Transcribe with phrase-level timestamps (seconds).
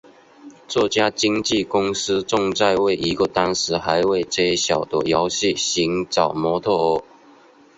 [0.67, 7.03] 这家经纪公司正在为一个当时还未揭晓的游戏寻找模特儿。